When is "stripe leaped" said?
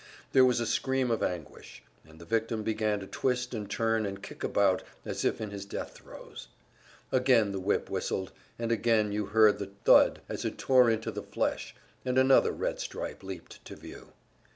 12.79-13.63